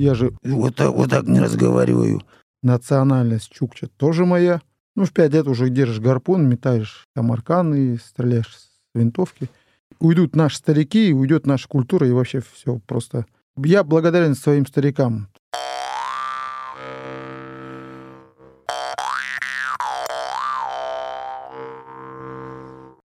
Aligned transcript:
Я 0.00 0.14
же 0.14 0.32
Вот 0.42 0.76
так, 0.76 0.94
вот 0.94 1.10
так 1.10 1.26
не 1.26 1.40
разговариваю. 1.40 2.22
национальность 2.62 3.50
чукча 3.52 3.86
тоже 3.98 4.24
моя. 4.24 4.62
Ну, 4.96 5.04
в 5.04 5.12
пять 5.12 5.34
лет 5.34 5.46
уже 5.46 5.68
держишь 5.68 6.00
гарпун, 6.00 6.48
метаешь 6.48 7.06
там 7.14 7.30
арканы, 7.32 7.98
стреляешь 7.98 8.46
с 8.46 8.70
винтовки. 8.94 9.50
Уйдут 9.98 10.34
наши 10.34 10.56
старики, 10.56 11.12
уйдет 11.12 11.44
наша 11.44 11.68
культура, 11.68 12.08
и 12.08 12.12
вообще 12.12 12.40
все 12.40 12.80
просто... 12.86 13.26
Я 13.58 13.84
благодарен 13.84 14.34
своим 14.34 14.64
старикам. 14.64 15.28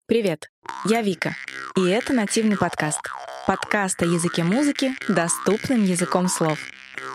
Привет, 0.07 0.51
я 0.85 1.01
Вика, 1.01 1.35
и 1.79 1.87
это 1.87 2.13
нативный 2.13 2.59
подкаст. 2.59 3.01
Подкаст 3.47 4.03
о 4.03 4.07
языке 4.07 4.45
музыки 4.45 4.93
доступным 5.09 5.83
языком 5.83 6.29
слов. 6.29 6.59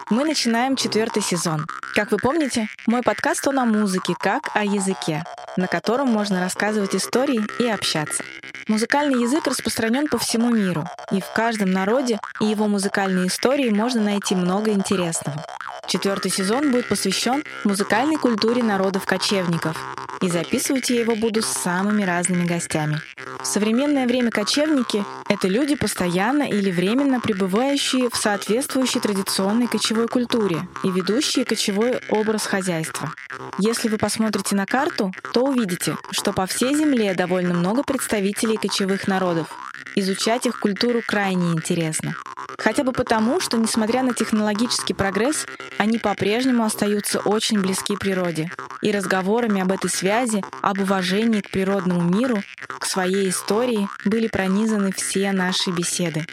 Мы 0.10 0.26
начинаем 0.26 0.76
четвертый 0.76 1.22
сезон. 1.22 1.68
Как 1.94 2.10
вы 2.12 2.18
помните, 2.18 2.68
мой 2.88 3.04
подкаст 3.04 3.48
он 3.48 3.60
о 3.60 3.66
музыке, 3.66 4.16
как 4.20 4.50
о 4.56 4.64
языке, 4.64 5.24
на 5.56 5.68
котором 5.68 6.08
можно 6.08 6.42
рассказывать 6.42 6.96
истории 6.96 7.42
и 7.60 7.68
общаться. 7.68 8.24
Музыкальный 8.68 9.22
язык 9.22 9.46
распространен 9.46 10.08
по 10.08 10.18
всему 10.18 10.50
миру, 10.50 10.88
и 11.12 11.22
в 11.22 11.32
каждом 11.36 11.72
народе 11.72 12.20
и 12.40 12.46
его 12.46 12.68
музыкальной 12.68 13.28
истории 13.28 13.70
можно 13.70 14.02
найти 14.02 14.34
много 14.34 14.72
интересного. 14.72 15.46
Четвертый 15.88 16.32
сезон 16.32 16.72
будет 16.72 16.88
посвящен 16.88 17.44
музыкальной 17.64 18.16
культуре 18.16 18.64
народов-кочевников, 18.64 19.78
и 20.22 20.30
записывать 20.30 20.90
я 20.90 21.02
его 21.02 21.16
буду 21.16 21.42
с 21.42 21.48
самыми 21.48 22.04
разными 22.04 22.46
гостями. 22.46 23.02
В 23.42 23.46
современное 23.46 24.06
время 24.06 24.32
кочевники— 24.32 25.06
это 25.30 25.48
люди, 25.48 25.76
постоянно 25.76 26.44
или 26.44 26.72
временно 26.72 27.22
пребывающие 27.22 28.10
в 28.10 28.18
соответствующей 28.18 29.00
традиционной 29.00 29.68
кочевой 29.68 29.99
культуре 30.08 30.68
и 30.84 30.90
ведущие 30.90 31.46
кочевой 31.46 32.00
образ 32.10 32.46
хозяйства. 32.46 33.14
Если 33.60 33.90
вы 33.90 33.98
посмотрите 33.98 34.56
на 34.56 34.66
карту, 34.66 35.12
то 35.34 35.44
увидите, 35.44 35.98
что 36.12 36.34
по 36.34 36.46
всей 36.46 36.76
Земле 36.76 37.14
довольно 37.14 37.54
много 37.54 37.84
представителей 37.84 38.58
кочевых 38.58 39.08
народов. 39.08 39.48
Изучать 39.96 40.46
их 40.46 40.60
культуру 40.60 41.02
крайне 41.06 41.52
интересно. 41.52 42.16
Хотя 42.58 42.84
бы 42.84 42.92
потому, 42.92 43.40
что, 43.40 43.58
несмотря 43.58 44.04
на 44.04 44.14
технологический 44.14 44.94
прогресс, 44.94 45.46
они 45.78 45.98
по-прежнему 45.98 46.64
остаются 46.64 47.20
очень 47.20 47.60
близки 47.60 47.96
природе. 47.96 48.52
И 48.82 48.92
разговорами 48.92 49.62
об 49.62 49.72
этой 49.72 49.90
связи, 49.90 50.44
об 50.62 50.80
уважении 50.80 51.42
к 51.42 51.50
природному 51.50 52.02
миру, 52.02 52.44
к 52.80 52.86
своей 52.86 53.30
истории 53.30 53.90
были 54.06 54.28
пронизаны 54.28 54.92
все 54.92 55.32
наши 55.32 55.72
беседы. 55.72 56.26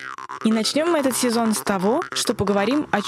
И 0.44 0.52
начнем 0.52 0.88
мы 0.90 0.98
этот 0.98 1.16
сезон 1.16 1.54
с 1.54 1.60
того, 1.60 2.02
что 2.12 2.34
поговорим 2.34 2.86
о 2.90 3.02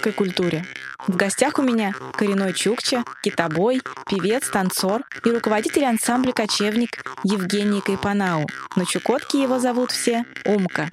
чукотской 0.00 0.12
культуре. 0.12 0.64
В 1.06 1.16
гостях 1.16 1.58
у 1.58 1.62
меня 1.62 1.92
коренной 2.14 2.54
чукча, 2.54 3.04
китобой, 3.22 3.82
певец, 4.08 4.48
танцор 4.48 5.02
и 5.24 5.30
руководитель 5.30 5.84
ансамбля 5.84 6.32
«Кочевник» 6.32 7.04
Евгений 7.22 7.80
Кайпанау. 7.80 8.46
На 8.76 8.86
Чукотке 8.86 9.42
его 9.42 9.58
зовут 9.58 9.90
все 9.90 10.24
Умка. 10.44 10.88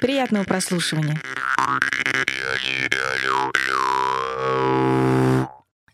Приятного 0.00 0.44
прослушивания. 0.44 1.20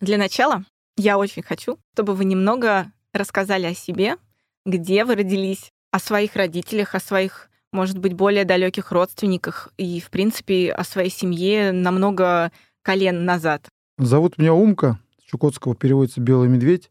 Для 0.00 0.18
начала 0.18 0.64
я 0.96 1.16
очень 1.18 1.42
хочу, 1.42 1.78
чтобы 1.94 2.14
вы 2.14 2.24
немного 2.24 2.92
рассказали 3.12 3.66
о 3.66 3.74
себе, 3.74 4.16
где 4.66 5.04
вы 5.04 5.16
родились, 5.16 5.70
о 5.92 5.98
своих 5.98 6.36
родителях, 6.36 6.94
о 6.94 7.00
своих, 7.00 7.48
может 7.72 7.98
быть, 7.98 8.14
более 8.14 8.44
далеких 8.44 8.92
родственниках 8.92 9.72
и, 9.76 10.00
в 10.00 10.10
принципе, 10.10 10.72
о 10.72 10.84
своей 10.84 11.10
семье 11.10 11.72
намного 11.72 12.52
колен 12.82 13.24
назад. 13.24 13.68
Зовут 13.98 14.38
меня 14.38 14.54
Умка, 14.54 14.98
с 15.20 15.30
чукотского 15.30 15.74
переводится 15.74 16.20
«белый 16.20 16.48
медведь». 16.48 16.90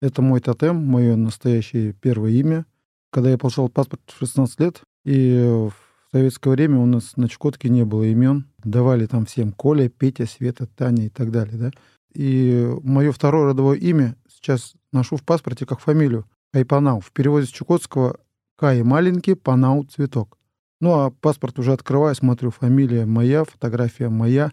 Это 0.00 0.22
мой 0.22 0.40
тотем, 0.40 0.76
мое 0.76 1.14
настоящее 1.16 1.92
первое 1.92 2.30
имя. 2.30 2.64
Когда 3.12 3.30
я 3.30 3.38
получал 3.38 3.68
паспорт 3.68 4.00
в 4.06 4.18
16 4.18 4.60
лет, 4.60 4.80
и 5.04 5.68
в 5.68 5.74
советское 6.12 6.50
время 6.50 6.78
у 6.78 6.86
нас 6.86 7.16
на 7.16 7.28
Чукотке 7.28 7.68
не 7.68 7.84
было 7.84 8.04
имен. 8.04 8.46
Давали 8.64 9.06
там 9.06 9.26
всем 9.26 9.52
Коля, 9.52 9.88
Петя, 9.88 10.26
Света, 10.26 10.66
Таня 10.66 11.06
и 11.06 11.08
так 11.08 11.30
далее. 11.30 11.56
Да? 11.56 11.70
И 12.14 12.68
мое 12.82 13.12
второе 13.12 13.46
родовое 13.46 13.78
имя 13.78 14.16
сейчас 14.28 14.74
ношу 14.92 15.16
в 15.16 15.22
паспорте 15.22 15.66
как 15.66 15.80
фамилию 15.80 16.26
Кайпанау. 16.52 17.00
В 17.00 17.12
переводе 17.12 17.46
с 17.46 17.50
чукотского 17.50 18.18
Кай 18.60 18.82
маленький, 18.82 19.32
Панау 19.32 19.84
цветок. 19.84 20.36
Ну 20.82 20.92
а 20.92 21.10
паспорт 21.10 21.58
уже 21.58 21.72
открываю, 21.72 22.14
смотрю, 22.14 22.50
фамилия 22.50 23.06
моя, 23.06 23.44
фотография 23.44 24.10
моя, 24.10 24.52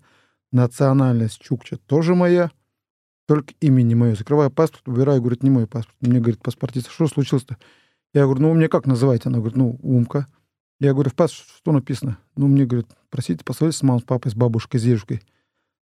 национальность 0.54 1.42
чукча 1.42 1.76
тоже 1.76 2.16
моя, 2.16 2.52
только 3.28 3.54
имя 3.60 3.82
не 3.82 3.96
мое. 3.96 4.16
Закрываю 4.16 4.50
паспорт, 4.50 4.88
убираю, 4.88 5.20
говорит, 5.20 5.44
не 5.44 5.50
мой 5.50 5.68
паспорт. 5.68 5.98
Мне 6.00 6.22
говорит 6.22 6.42
паспортист, 6.42 6.90
что 6.90 7.08
случилось-то? 7.08 7.58
Я 8.14 8.24
говорю, 8.24 8.44
ну, 8.44 8.50
вы 8.52 8.56
мне 8.56 8.70
как 8.70 8.86
называете? 8.86 9.24
Она 9.28 9.40
говорит, 9.40 9.58
ну, 9.58 9.78
Умка. 9.84 10.26
Я 10.80 10.94
говорю, 10.94 11.10
в 11.10 11.14
паспорте 11.14 11.52
что 11.58 11.74
написано? 11.74 12.18
Ну, 12.38 12.48
мне 12.48 12.66
говорит, 12.66 12.88
просите 13.10 13.44
посмотреть 13.44 13.76
с 13.76 13.84
мамой, 13.84 14.00
с 14.00 14.04
папой, 14.04 14.32
с 14.32 14.36
бабушкой, 14.36 14.80
с 14.80 14.84
дедушкой. 14.84 15.22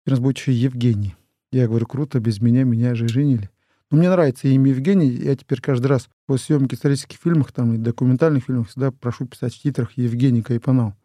У 0.05 0.11
нас 0.11 0.19
будет 0.19 0.37
еще 0.37 0.53
Евгений. 0.53 1.15
Я 1.51 1.67
говорю, 1.67 1.87
круто, 1.87 2.19
без 2.19 2.39
меня, 2.39 2.63
меня 2.63 2.93
же 2.93 3.07
женили. 3.07 3.49
Но 3.93 3.99
мне 3.99 4.09
нравится 4.09 4.47
имя 4.47 4.71
Евгений. 4.71 5.07
Я 5.07 5.35
теперь 5.35 5.61
каждый 5.61 5.85
раз 5.85 6.09
после 6.25 6.57
съемки 6.57 6.73
исторических 6.73 7.19
фильмов 7.19 7.51
там, 7.51 7.75
и 7.75 7.77
документальных 7.77 8.45
фильмов 8.45 8.69
всегда 8.69 8.89
прошу 8.89 9.27
писать 9.27 9.53
в 9.53 9.61
титрах 9.61 9.91
Евгений 9.97 10.41
Кайпанал. 10.41 10.95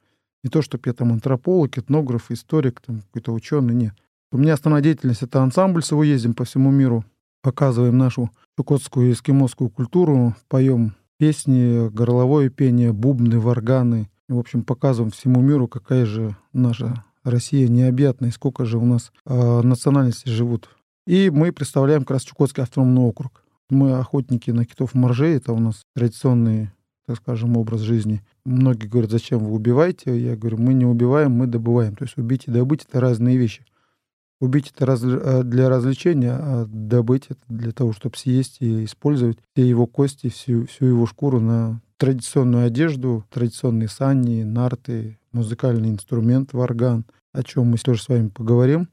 Не 0.42 0.48
то, 0.48 0.62
чтобы 0.62 0.84
я 0.86 0.94
там 0.94 1.12
антрополог, 1.12 1.76
этнограф, 1.76 2.30
историк, 2.30 2.80
там 2.80 3.02
какой-то 3.02 3.34
ученый, 3.34 3.74
нет. 3.74 3.92
У 4.32 4.38
меня 4.38 4.54
основная 4.54 4.80
деятельность— 4.80 5.22
это 5.22 5.42
ансамбль 5.42 5.82
с 5.82 5.90
его 5.90 6.02
ездим 6.02 6.32
по 6.32 6.46
всему 6.46 6.70
миру, 6.70 7.04
показываем 7.42 7.98
нашу 7.98 8.30
чукотскую 8.56 9.10
и 9.10 9.12
эскимосскую 9.12 9.68
культуру, 9.68 10.34
поем 10.48 10.94
песни, 11.18 11.90
горловое 11.90 12.48
пение, 12.48 12.94
бубны, 12.94 13.38
варганы. 13.38 14.08
В 14.30 14.38
общем, 14.38 14.62
показываем 14.62 15.10
всему 15.10 15.42
миру, 15.42 15.68
какая 15.68 16.06
же 16.06 16.34
наша 16.54 17.04
Россия 17.22 17.68
необъятная, 17.68 18.30
и 18.30 18.32
сколько 18.32 18.64
же 18.64 18.78
у 18.78 18.86
нас 18.86 19.12
э, 19.26 19.60
национальностей 19.60 20.32
живут. 20.32 20.70
И 21.08 21.30
мы 21.30 21.52
представляем 21.52 22.02
как 22.02 22.10
раз 22.10 22.22
Чукотский 22.22 22.62
автономный 22.62 23.00
округ. 23.00 23.42
Мы 23.70 23.94
охотники 23.94 24.50
на 24.50 24.66
китов 24.66 24.92
моржей, 24.92 25.36
это 25.36 25.54
у 25.54 25.58
нас 25.58 25.80
традиционный, 25.94 26.70
так 27.06 27.16
скажем, 27.16 27.56
образ 27.56 27.80
жизни. 27.80 28.20
Многие 28.44 28.88
говорят, 28.88 29.10
зачем 29.10 29.38
вы 29.38 29.52
убиваете? 29.52 30.20
Я 30.20 30.36
говорю, 30.36 30.58
мы 30.58 30.74
не 30.74 30.84
убиваем, 30.84 31.32
мы 31.32 31.46
добываем. 31.46 31.96
То 31.96 32.04
есть 32.04 32.18
убить 32.18 32.44
и 32.46 32.50
добыть— 32.50 32.84
это 32.88 33.00
разные 33.00 33.38
вещи. 33.38 33.64
Убить 34.38 34.70
это 34.76 34.84
раз, 34.84 35.00
для 35.00 35.70
развлечения, 35.70 36.34
а 36.34 36.66
добыть 36.68 37.28
это 37.30 37.40
для 37.48 37.72
того, 37.72 37.94
чтобы 37.94 38.18
съесть 38.18 38.58
и 38.60 38.84
использовать 38.84 39.38
все 39.54 39.66
его 39.66 39.86
кости, 39.86 40.28
всю, 40.28 40.66
всю 40.66 40.84
его 40.84 41.06
шкуру 41.06 41.40
на 41.40 41.80
традиционную 41.96 42.66
одежду, 42.66 43.24
традиционные 43.30 43.88
сани, 43.88 44.42
нарты, 44.42 45.18
музыкальный 45.32 45.88
инструмент, 45.88 46.52
варган, 46.52 47.06
о 47.32 47.42
чем 47.44 47.68
мы 47.68 47.78
тоже 47.78 48.02
с 48.02 48.08
вами 48.08 48.28
поговорим. 48.28 48.88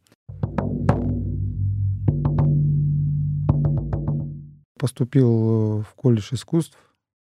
Поступил 4.85 5.81
в 5.81 5.95
колледж 5.95 6.27
искусств 6.33 6.77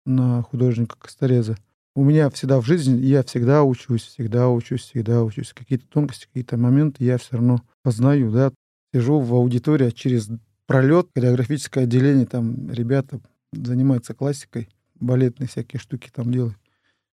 на 0.06 0.44
художника 0.44 0.96
Костореза. 1.00 1.58
У 1.96 2.04
меня 2.04 2.30
всегда 2.30 2.62
в 2.62 2.66
жизни, 2.68 3.04
я 3.04 3.24
всегда 3.24 3.64
учусь, 3.64 4.04
всегда 4.04 4.48
учусь, 4.48 4.82
всегда 4.82 5.24
учусь. 5.24 5.54
Какие-то 5.54 5.88
тонкости, 5.88 6.28
какие-то 6.28 6.56
моменты 6.56 7.04
я 7.04 7.18
все 7.18 7.38
равно 7.38 7.64
познаю, 7.82 8.30
да. 8.30 8.52
Сижу 8.94 9.20
в 9.20 9.34
аудитории, 9.34 9.88
а 9.88 9.92
через 9.92 10.30
пролет, 10.68 11.08
хореографическое 11.16 11.86
отделение, 11.86 12.28
там 12.28 12.70
ребята 12.70 13.22
занимаются 13.52 14.14
классикой, 14.14 14.70
балетные 14.94 15.48
всякие 15.48 15.80
штуки 15.80 16.12
там 16.14 16.32
делают. 16.32 16.60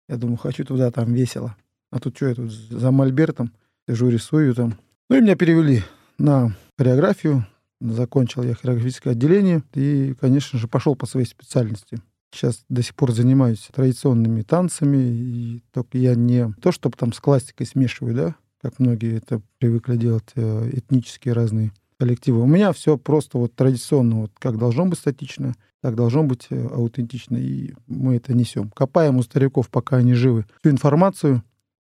Я 0.09 0.17
думаю, 0.17 0.38
хочу 0.38 0.65
туда, 0.65 0.89
там 0.89 1.13
весело. 1.13 1.55
А 1.91 1.99
тут 1.99 2.15
что, 2.15 2.29
я 2.29 2.33
тут 2.33 2.51
за 2.51 2.89
мольбертом 2.89 3.53
сижу, 3.88 4.09
рисую 4.09 4.55
там. 4.55 4.73
Ну 5.07 5.17
и 5.17 5.21
меня 5.21 5.35
перевели 5.35 5.83
на 6.17 6.57
хореографию. 6.79 7.45
Закончил 7.81 8.43
я 8.43 8.53
хореографическое 8.53 9.13
отделение 9.13 9.63
и, 9.73 10.13
конечно 10.19 10.59
же, 10.59 10.67
пошел 10.67 10.95
по 10.95 11.05
своей 11.05 11.25
специальности. 11.25 11.99
Сейчас 12.33 12.63
до 12.69 12.81
сих 12.81 12.95
пор 12.95 13.11
занимаюсь 13.11 13.67
традиционными 13.73 14.43
танцами, 14.43 14.97
и 14.97 15.63
только 15.73 15.97
я 15.97 16.15
не 16.15 16.53
то, 16.61 16.71
чтобы 16.71 16.95
там 16.95 17.11
с 17.11 17.19
классикой 17.19 17.65
смешиваю, 17.65 18.15
да, 18.15 18.35
как 18.61 18.79
многие 18.79 19.17
это 19.17 19.41
привыкли 19.57 19.97
делать, 19.97 20.29
э, 20.35 20.69
этнические 20.71 21.33
разные 21.33 21.73
коллективы. 21.99 22.41
У 22.41 22.47
меня 22.47 22.71
все 22.71 22.97
просто 22.97 23.37
вот 23.37 23.55
традиционно, 23.55 24.21
вот 24.21 24.31
как 24.39 24.57
должно 24.57 24.85
быть 24.85 24.99
статично, 24.99 25.55
так 25.81 25.95
должно 25.95 26.23
быть 26.23 26.47
э, 26.49 26.67
аутентично, 26.67 27.35
и 27.35 27.73
мы 27.87 28.15
это 28.15 28.33
несем. 28.33 28.69
Копаем 28.69 29.17
у 29.17 29.23
стариков, 29.23 29.69
пока 29.69 29.97
они 29.97 30.13
живы, 30.13 30.45
всю 30.61 30.71
информацию. 30.71 31.43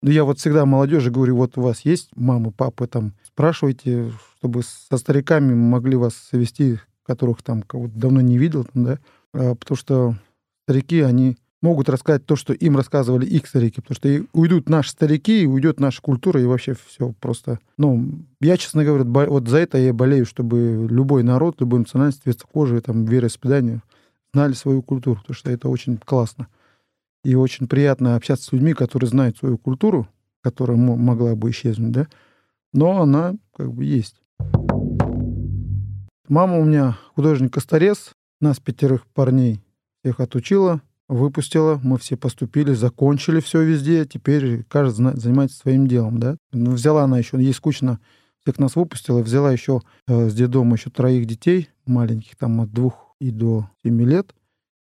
Но 0.02 0.10
я 0.10 0.24
вот 0.24 0.38
всегда 0.38 0.66
молодежи 0.66 1.10
говорю, 1.10 1.36
вот 1.36 1.56
у 1.56 1.62
вас 1.62 1.80
есть 1.80 2.10
мамы, 2.14 2.52
папы, 2.52 2.86
там, 2.86 3.14
спрашивайте, 3.36 4.12
чтобы 4.38 4.62
со 4.62 4.96
стариками 4.96 5.52
могли 5.52 5.94
вас 5.96 6.14
совести, 6.14 6.80
которых 7.04 7.42
там 7.42 7.60
кого-то 7.60 7.92
давно 7.94 8.22
не 8.22 8.38
видел, 8.38 8.66
да, 8.72 8.98
а, 9.34 9.54
потому 9.54 9.76
что 9.76 10.16
старики, 10.66 11.02
они 11.02 11.36
смогут 11.60 11.90
рассказать 11.90 12.24
то, 12.24 12.34
что 12.34 12.54
им 12.54 12.78
рассказывали 12.78 13.26
их 13.26 13.46
старики. 13.46 13.82
Потому 13.82 13.94
что 13.96 14.26
уйдут 14.32 14.70
наши 14.70 14.90
старики, 14.90 15.46
уйдет 15.46 15.80
наша 15.80 16.00
культура, 16.00 16.40
и 16.40 16.46
вообще 16.46 16.76
все 16.86 17.12
просто... 17.20 17.58
Ну, 17.76 18.20
я, 18.40 18.56
честно 18.56 18.84
говоря, 18.84 19.04
вот 19.04 19.48
за 19.48 19.58
это 19.58 19.76
я 19.76 19.92
болею, 19.92 20.24
чтобы 20.24 20.86
любой 20.88 21.22
народ, 21.22 21.60
любой 21.60 21.80
национальность, 21.80 22.22
цвет 22.22 22.42
кожи, 22.42 22.80
там, 22.80 23.04
вероисповедание 23.04 23.82
знали 24.32 24.54
свою 24.54 24.80
культуру, 24.80 25.20
потому 25.20 25.34
что 25.34 25.50
это 25.50 25.68
очень 25.68 25.98
классно. 25.98 26.48
И 27.22 27.34
очень 27.34 27.68
приятно 27.68 28.16
общаться 28.16 28.46
с 28.46 28.52
людьми, 28.52 28.72
которые 28.72 29.10
знают 29.10 29.36
свою 29.36 29.58
культуру, 29.58 30.08
которая 30.42 30.78
мо- 30.78 30.96
могла 30.96 31.34
бы 31.34 31.50
исчезнуть, 31.50 31.92
да, 31.92 32.06
но 32.72 33.02
она 33.02 33.34
как 33.54 33.72
бы 33.72 33.84
есть. 33.84 34.20
Мама 36.28 36.58
у 36.58 36.64
меня 36.64 36.98
художник-косторез, 37.14 38.12
нас 38.40 38.58
пятерых 38.58 39.06
парней 39.06 39.62
всех 40.02 40.20
отучила, 40.20 40.82
выпустила, 41.08 41.80
мы 41.82 41.98
все 41.98 42.16
поступили, 42.16 42.72
закончили 42.72 43.40
все 43.40 43.62
везде, 43.62 44.04
теперь 44.06 44.64
каждый 44.64 45.16
занимается 45.18 45.58
своим 45.58 45.86
делом, 45.86 46.18
да. 46.18 46.36
Ну, 46.52 46.72
взяла 46.72 47.04
она 47.04 47.18
еще, 47.18 47.40
ей 47.40 47.54
скучно, 47.54 48.00
всех 48.42 48.58
нас 48.58 48.76
выпустила, 48.76 49.20
взяла 49.22 49.52
еще 49.52 49.82
э, 50.06 50.28
с 50.28 50.34
детдома 50.34 50.76
еще 50.76 50.90
троих 50.90 51.26
детей 51.26 51.69
маленьких, 51.86 52.36
там 52.36 52.60
от 52.60 52.72
двух 52.72 53.14
и 53.20 53.30
до 53.30 53.69
семи 53.84 54.04
лет, 54.04 54.34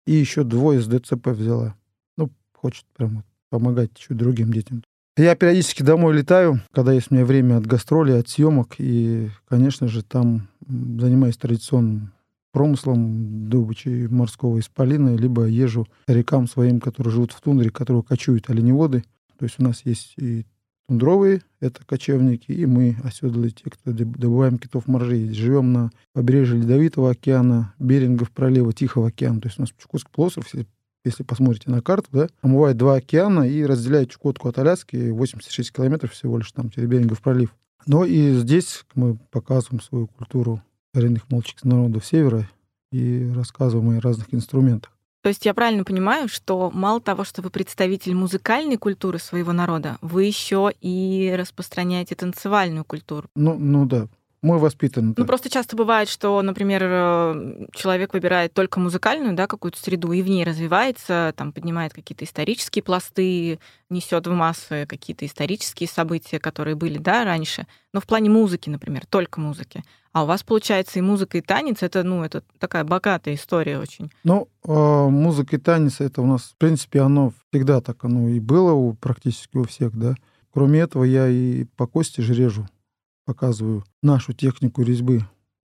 и 0.05 0.13
еще 0.13 0.43
двое 0.43 0.81
с 0.81 0.87
ДЦП 0.87 1.27
взяла. 1.27 1.75
Ну, 2.17 2.29
хочет 2.53 2.85
прям 2.95 3.23
помогать 3.49 3.91
еще 3.97 4.13
другим 4.13 4.51
детям. 4.51 4.83
Я 5.15 5.35
периодически 5.35 5.83
домой 5.83 6.15
летаю, 6.15 6.61
когда 6.71 6.91
есть 6.91 7.11
у 7.11 7.13
меня 7.13 7.23
время 7.23 7.57
от 7.57 7.67
гастролей, 7.67 8.19
от 8.19 8.29
съемок, 8.29 8.75
и, 8.79 9.29
конечно 9.47 9.87
же, 9.87 10.01
там 10.01 10.47
занимаюсь 10.67 11.37
традиционным 11.37 12.13
промыслом 12.51 13.47
добычи 13.47 14.07
морского 14.09 14.59
исполина, 14.59 15.15
либо 15.15 15.45
езжу 15.45 15.87
старикам 16.03 16.47
своим, 16.47 16.79
которые 16.79 17.13
живут 17.13 17.31
в 17.31 17.41
тундре, 17.41 17.69
которые 17.69 18.01
кочуют 18.01 18.49
оленеводы. 18.49 19.03
То 19.37 19.45
есть 19.45 19.59
у 19.59 19.63
нас 19.63 19.81
есть 19.85 20.13
и 20.17 20.47
тундровые, 20.87 21.41
это 21.59 21.85
кочевники, 21.85 22.51
и 22.51 22.65
мы, 22.65 22.95
оседлые, 23.03 23.51
те, 23.51 23.69
кто 23.69 23.91
доб- 23.91 24.17
добываем 24.17 24.57
китов 24.57 24.87
моржей. 24.87 25.31
Живем 25.31 25.73
на 25.73 25.91
побережье 26.13 26.59
Ледовитого 26.59 27.11
океана, 27.11 27.73
Берингов 27.77 28.31
пролива, 28.31 28.73
Тихого 28.73 29.09
океана. 29.09 29.41
То 29.41 29.47
есть 29.47 29.59
у 29.59 29.61
нас 29.61 29.71
Чукотский 29.77 30.11
полуостров, 30.11 30.45
если, 30.45 30.67
если 31.03 31.23
посмотрите 31.23 31.69
на 31.69 31.81
карту, 31.81 32.07
да, 32.11 32.27
омывает 32.41 32.77
два 32.77 32.95
океана 32.95 33.43
и 33.43 33.63
разделяет 33.65 34.11
Чукотку 34.11 34.49
от 34.49 34.57
Аляски 34.57 35.09
86 35.09 35.71
километров 35.71 36.11
всего 36.11 36.37
лишь 36.37 36.51
там 36.51 36.69
через 36.69 36.87
Берингов 36.87 37.21
пролив. 37.21 37.53
Но 37.85 38.05
и 38.05 38.33
здесь 38.33 38.85
мы 38.95 39.17
показываем 39.29 39.81
свою 39.81 40.07
культуру 40.07 40.61
коренных 40.93 41.29
молчек 41.29 41.63
народов 41.63 42.05
Севера 42.05 42.49
и 42.91 43.31
рассказываем 43.35 43.97
о 43.97 44.01
разных 44.01 44.33
инструментах. 44.33 44.91
То 45.21 45.29
есть 45.29 45.45
я 45.45 45.53
правильно 45.53 45.85
понимаю, 45.85 46.27
что 46.27 46.69
мало 46.71 46.99
того, 46.99 47.23
что 47.23 47.41
вы 47.41 47.49
представитель 47.49 48.13
музыкальной 48.13 48.75
культуры 48.75 49.19
своего 49.19 49.53
народа, 49.53 49.97
вы 50.01 50.25
еще 50.25 50.71
и 50.81 51.33
распространяете 51.37 52.15
танцевальную 52.15 52.83
культуру. 52.83 53.29
Ну, 53.33 53.57
ну 53.57 53.85
да, 53.85 54.07
мы 54.43 54.59
воспитаны. 54.59 55.13
Ну, 55.15 55.25
просто 55.25 55.49
часто 55.49 55.75
бывает, 55.75 56.09
что, 56.09 56.41
например, 56.41 56.83
э, 56.83 57.67
человек 57.73 58.13
выбирает 58.13 58.53
только 58.53 58.79
музыкальную, 58.79 59.33
да, 59.33 59.47
какую-то 59.47 59.79
среду, 59.79 60.11
и 60.11 60.21
в 60.21 60.27
ней 60.27 60.43
развивается, 60.43 61.33
там, 61.37 61.53
поднимает 61.53 61.93
какие-то 61.93 62.25
исторические 62.25 62.83
пласты, 62.83 63.59
несет 63.89 64.27
в 64.27 64.31
массы 64.31 64.85
какие-то 64.85 65.25
исторические 65.25 65.87
события, 65.87 66.39
которые 66.39 66.75
были, 66.75 66.97
да, 66.97 67.23
раньше. 67.23 67.65
Но 67.93 68.01
в 68.01 68.05
плане 68.05 68.29
музыки, 68.29 68.69
например, 68.69 69.05
только 69.05 69.39
музыки. 69.39 69.81
А 70.11 70.23
у 70.23 70.27
вас, 70.27 70.43
получается, 70.43 70.99
и 70.99 71.01
музыка, 71.01 71.37
и 71.37 71.41
танец, 71.41 71.81
это, 71.81 72.03
ну, 72.03 72.21
это 72.23 72.43
такая 72.59 72.83
богатая 72.83 73.35
история 73.35 73.79
очень. 73.79 74.11
Ну, 74.25 74.49
а, 74.67 75.07
музыка 75.07 75.55
и 75.55 75.59
танец, 75.59 76.01
это 76.01 76.21
у 76.21 76.25
нас, 76.25 76.41
в 76.41 76.57
принципе, 76.57 76.99
оно 76.99 77.31
всегда 77.49 77.79
так 77.79 78.03
оно 78.03 78.27
и 78.27 78.41
было 78.41 78.73
у, 78.73 78.93
практически 78.93 79.55
у 79.55 79.63
всех, 79.63 79.95
да. 79.97 80.15
Кроме 80.51 80.81
этого, 80.81 81.03
я 81.03 81.27
и 81.29 81.63
по 81.77 81.87
кости 81.87 82.21
же 82.21 82.35
режу, 82.35 82.67
показываю 83.25 83.83
нашу 84.01 84.33
технику 84.33 84.81
резьбы. 84.81 85.21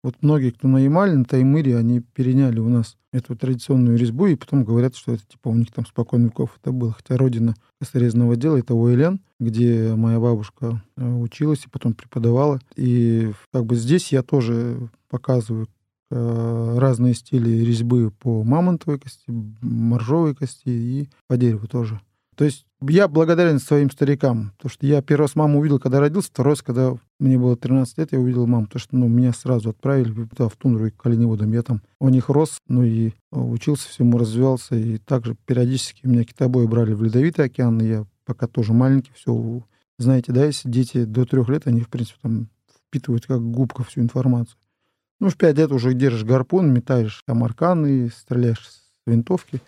Вот 0.03 0.15
многие, 0.21 0.49
кто 0.49 0.67
на 0.67 0.77
Ямале, 0.77 1.13
на 1.13 1.25
Таймыре, 1.25 1.77
они 1.77 1.99
переняли 1.99 2.59
у 2.59 2.69
нас 2.69 2.97
эту 3.13 3.35
традиционную 3.35 3.97
резьбу, 3.97 4.25
и 4.25 4.35
потом 4.35 4.63
говорят, 4.63 4.95
что 4.95 5.13
это 5.13 5.23
типа 5.27 5.49
у 5.49 5.55
них 5.55 5.71
там 5.71 5.85
спокойно 5.85 6.25
веков 6.25 6.57
это 6.59 6.71
было. 6.71 6.93
Хотя 6.93 7.17
родина 7.17 7.53
косторезного 7.79 8.35
дела— 8.35 8.57
это 8.57 8.73
Уэлен, 8.73 9.21
где 9.39 9.93
моя 9.95 10.19
бабушка 10.19 10.83
э, 10.97 11.13
училась 11.13 11.65
и 11.65 11.69
потом 11.69 11.93
преподавала. 11.93 12.59
И 12.75 13.31
как 13.51 13.65
бы 13.65 13.75
здесь 13.75 14.11
я 14.11 14.23
тоже 14.23 14.89
показываю 15.07 15.67
э, 16.09 16.77
разные 16.79 17.13
стили 17.13 17.63
резьбы 17.63 18.11
по 18.11 18.43
мамонтовой 18.43 18.99
кости, 18.99 19.25
моржовой 19.61 20.33
кости 20.33 20.69
и 20.69 21.09
по 21.27 21.37
дереву 21.37 21.67
тоже. 21.67 22.01
То 22.41 22.45
есть 22.45 22.65
я 22.81 23.07
благодарен 23.07 23.59
своим 23.59 23.91
старикам, 23.91 24.53
потому 24.57 24.71
что 24.71 24.87
я 24.87 25.03
первый 25.03 25.25
раз 25.25 25.35
маму 25.35 25.59
увидел, 25.59 25.77
когда 25.77 25.99
родился, 25.99 26.29
второй 26.29 26.53
раз, 26.53 26.63
когда 26.63 26.95
мне 27.19 27.37
было 27.37 27.55
13 27.55 27.99
лет, 27.99 28.13
я 28.13 28.19
увидел 28.19 28.47
маму, 28.47 28.65
потому 28.65 28.79
что 28.79 28.95
ну, 28.95 29.07
меня 29.07 29.31
сразу 29.31 29.69
отправили 29.69 30.25
туда, 30.25 30.49
в 30.49 30.55
тундру 30.55 30.87
и 30.87 30.89
к 30.89 31.05
оленеводам. 31.05 31.51
Я 31.53 31.61
там 31.61 31.83
у 31.99 32.09
них 32.09 32.29
рос, 32.29 32.57
ну 32.67 32.81
и 32.81 33.09
э, 33.09 33.11
учился 33.31 33.89
всему, 33.89 34.17
развивался, 34.17 34.75
и 34.75 34.97
также 34.97 35.35
периодически 35.45 36.07
меня 36.07 36.23
китобои 36.23 36.65
брали 36.65 36.95
в 36.95 37.03
Ледовитый 37.03 37.45
океан, 37.45 37.79
и 37.79 37.87
я 37.87 38.05
пока 38.25 38.47
тоже 38.47 38.73
маленький, 38.73 39.11
все, 39.13 39.61
знаете, 39.99 40.31
да, 40.31 40.45
если 40.45 40.67
дети 40.67 41.03
до 41.03 41.25
трех 41.25 41.47
лет, 41.47 41.67
они, 41.67 41.81
в 41.81 41.89
принципе, 41.89 42.17
там 42.23 42.49
впитывают 42.87 43.27
как 43.27 43.39
губка 43.39 43.83
всю 43.83 44.01
информацию. 44.01 44.57
Ну, 45.19 45.29
в 45.29 45.37
пять 45.37 45.59
лет 45.59 45.71
уже 45.71 45.93
держишь 45.93 46.23
гарпун, 46.23 46.73
метаешь 46.73 47.21
там 47.23 47.43
арканы, 47.43 48.09
стреляешь 48.09 48.67
с 48.67 48.81
винтовки. 49.05 49.61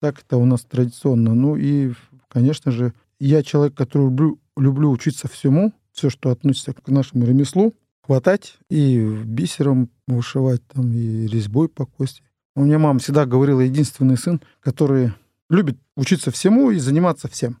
Так 0.00 0.20
это 0.20 0.38
у 0.38 0.46
нас 0.46 0.62
традиционно. 0.62 1.34
Ну 1.34 1.56
и, 1.56 1.92
конечно 2.28 2.72
же, 2.72 2.94
я 3.18 3.42
человек, 3.42 3.74
который 3.74 4.04
люблю, 4.04 4.40
люблю 4.56 4.90
учиться 4.90 5.28
всему, 5.28 5.74
все, 5.92 6.08
что 6.08 6.30
относится 6.30 6.72
к 6.72 6.88
нашему 6.88 7.26
ремеслу, 7.26 7.74
хватать 8.00 8.56
и 8.70 8.98
бисером 9.24 9.90
вышивать, 10.06 10.66
там, 10.68 10.90
и 10.92 11.26
резьбой 11.26 11.68
по 11.68 11.84
кости. 11.84 12.22
У 12.56 12.64
меня 12.64 12.78
мама 12.78 12.98
всегда 12.98 13.26
говорила, 13.26 13.60
единственный 13.60 14.16
сын, 14.16 14.40
который 14.60 15.12
любит 15.50 15.78
учиться 15.96 16.30
всему 16.30 16.70
и 16.70 16.78
заниматься 16.78 17.28
всем. 17.28 17.58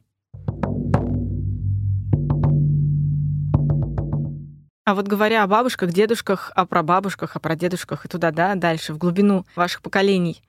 А 4.86 4.94
вот 4.94 5.06
говоря 5.06 5.44
о 5.44 5.46
бабушках, 5.46 5.92
дедушках, 5.92 6.50
о 6.56 6.66
прабабушках, 6.66 7.36
о 7.36 7.38
прадедушках 7.38 8.06
и 8.06 8.08
туда, 8.08 8.32
да, 8.32 8.54
дальше, 8.54 8.92
в 8.92 8.98
глубину 8.98 9.46
ваших 9.54 9.82
поколений, 9.82 10.42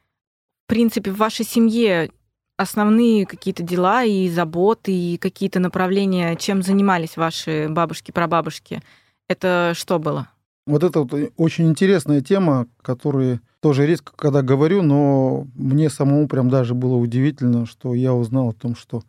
принципе, 0.71 1.12
в 1.12 1.18
вашей 1.18 1.44
семье 1.44 2.12
основные 2.56 3.25
какие-то 3.25 3.62
дела 3.62 4.06
и 4.06 4.29
заботы, 4.29 4.93
и 4.93 5.17
какие-то 5.17 5.60
направления, 5.60 6.38
чем 6.38 6.63
занимались 6.63 7.17
ваши 7.17 7.67
бабушки, 7.69 8.12
прабабушки, 8.12 8.81
это 9.27 9.74
что 9.75 10.00
было? 10.00 10.29
Вот 10.65 10.86
это 10.86 11.01
вот 11.01 11.13
очень 11.36 11.67
интересная 11.67 12.22
тема, 12.22 12.67
которую 12.81 13.41
тоже 13.60 13.86
редко 13.86 14.13
когда 14.15 14.41
говорю, 14.41 14.81
но 14.81 15.45
мне 15.55 15.89
самому 15.89 16.29
прям 16.29 16.50
даже 16.50 16.74
было 16.74 16.95
удивительно, 16.95 17.65
что 17.65 17.93
я 17.93 18.13
узнал 18.13 18.51
о 18.51 18.53
том, 18.53 18.77
что 18.77 19.03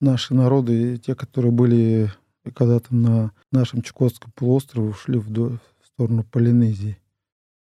наши 0.00 0.34
народы, 0.34 0.98
те, 0.98 1.14
которые 1.14 1.52
были 1.52 2.10
когда-то 2.52 2.92
на 2.92 3.30
нашем 3.52 3.82
Чукотском 3.82 4.32
полуострове, 4.34 4.88
ушли 4.88 5.20
в 5.20 5.60
сторону 5.84 6.24
Полинезии. 6.24 6.98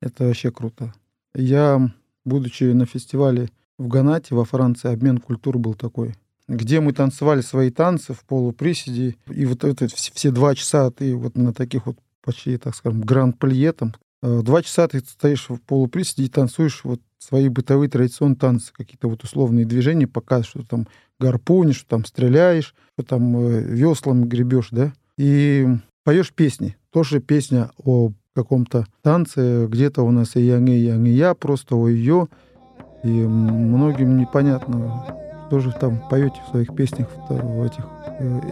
Это 0.01 0.25
вообще 0.25 0.51
круто. 0.51 0.95
Я, 1.35 1.91
будучи 2.25 2.65
на 2.65 2.87
фестивале 2.87 3.51
в 3.79 3.89
Ганате, 3.89 4.35
во 4.35 4.45
Франции, 4.45 4.93
обмен 4.93 5.19
культур 5.19 5.59
был 5.59 5.75
такой, 5.75 6.15
где 6.49 6.81
мы 6.81 6.93
танцевали 6.93 7.43
свои 7.43 7.71
танцы 7.71 8.15
в 8.15 8.25
полуприседе, 8.25 9.17
и 9.29 9.47
вот 9.47 9.65
это 9.65 9.87
все, 9.89 10.31
два 10.31 10.55
часа 10.55 10.91
ты 10.91 11.15
вот 11.15 11.37
на 11.37 11.53
таких 11.53 11.87
вот 11.87 11.99
почти, 12.23 12.57
так 12.57 12.75
скажем, 12.75 13.01
гранд-плие 13.03 13.73
там, 13.73 13.95
э, 14.23 14.41
два 14.43 14.63
часа 14.63 14.89
ты 14.89 15.01
стоишь 15.01 15.49
в 15.49 15.59
полуприседе 15.59 16.25
и 16.25 16.29
танцуешь 16.29 16.83
вот 16.85 17.01
свои 17.19 17.49
бытовые 17.49 17.91
традиционные 17.91 18.37
танцы, 18.37 18.73
какие-то 18.73 19.09
вот 19.09 19.23
условные 19.25 19.67
движения, 19.67 20.07
показываешь, 20.07 20.49
что 20.49 20.63
там 20.65 20.89
гарпунишь, 21.19 21.79
что 21.79 21.89
там 21.89 22.05
стреляешь, 22.05 22.75
что 22.95 23.07
там 23.07 23.37
э, 23.37 23.61
веслом 23.61 24.29
гребешь, 24.29 24.69
да, 24.71 24.93
и 25.17 25.67
поешь 26.05 26.33
песни. 26.33 26.77
Тоже 26.91 27.21
песня 27.21 27.71
о 27.77 28.13
каком-то 28.43 28.87
танце, 29.03 29.67
где-то 29.67 30.03
у 30.03 30.11
нас 30.11 30.37
и 30.37 30.41
янг, 30.41 30.69
и 30.69 30.79
янг, 30.79 31.07
и 31.07 31.11
я, 31.11 31.35
просто 31.35 31.75
о 31.75 31.89
ее, 31.89 32.29
и 33.03 33.09
многим 33.09 34.17
непонятно, 34.17 35.05
что 35.47 35.61
же 35.61 35.73
там 35.73 36.01
поете 36.09 36.37
в 36.47 36.51
своих 36.51 36.75
песнях 36.75 37.09
в, 37.29 37.63
этих 37.65 37.85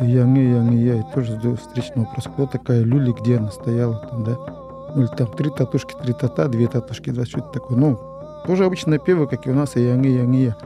янг, 0.02 0.38
и 0.38 0.50
янг, 0.50 0.72
и 0.72 0.76
я, 0.78 1.00
и 1.00 1.02
тоже 1.14 1.38
встречный 1.56 2.04
вопрос, 2.04 2.24
кто 2.24 2.46
такая 2.46 2.82
Люли, 2.82 3.12
где 3.20 3.36
она 3.36 3.50
стояла 3.50 4.04
там, 4.10 4.24
да, 4.24 4.36
ну, 4.94 5.02
или 5.02 5.16
там 5.16 5.28
три 5.36 5.50
татушки, 5.50 5.94
три 6.02 6.12
тата, 6.12 6.48
две 6.48 6.66
татушки, 6.66 7.10
два, 7.10 7.24
что-то 7.24 7.52
такое, 7.52 7.78
ну, 7.78 7.98
тоже 8.46 8.64
обычно 8.64 8.98
певы, 8.98 9.28
как 9.28 9.46
и 9.46 9.50
у 9.50 9.54
нас, 9.54 9.76
и 9.76 9.82
янг, 9.82 10.04
и 10.04 10.14
янг, 10.14 10.34
и 10.34 10.44
я. 10.44 10.56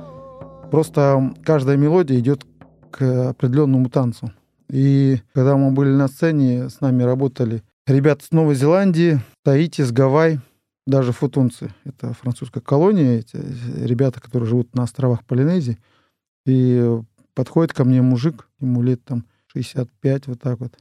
Просто 0.70 1.34
каждая 1.44 1.76
мелодия 1.76 2.18
идет 2.18 2.46
к 2.90 3.30
определенному 3.30 3.90
танцу. 3.90 4.32
И 4.70 5.20
когда 5.34 5.56
мы 5.56 5.72
были 5.72 5.90
на 5.90 6.06
сцене, 6.06 6.68
с 6.70 6.80
нами 6.80 7.02
работали 7.02 7.62
ребята 7.92 8.24
с 8.24 8.30
Новой 8.30 8.54
Зеландии, 8.54 9.20
Таити, 9.42 9.82
с 9.82 9.92
Гавай, 9.92 10.40
даже 10.86 11.12
футунцы, 11.12 11.72
это 11.84 12.12
французская 12.14 12.60
колония, 12.60 13.18
эти 13.18 13.36
ребята, 13.84 14.20
которые 14.20 14.48
живут 14.48 14.74
на 14.74 14.82
островах 14.82 15.24
Полинезии, 15.24 15.78
и 16.46 16.98
подходит 17.34 17.72
ко 17.72 17.84
мне 17.84 18.02
мужик, 18.02 18.48
ему 18.60 18.82
лет 18.82 19.04
там 19.04 19.24
65, 19.48 20.26
вот 20.28 20.40
так 20.40 20.60
вот, 20.60 20.78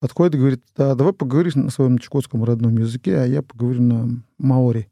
подходит 0.00 0.34
и 0.34 0.38
говорит, 0.38 0.62
да, 0.76 0.94
давай 0.94 1.12
поговоришь 1.12 1.54
на 1.54 1.70
своем 1.70 1.98
чукотском 1.98 2.44
родном 2.44 2.76
языке, 2.78 3.18
а 3.18 3.26
я 3.26 3.42
поговорю 3.42 3.82
на 3.82 4.22
маори, 4.38 4.88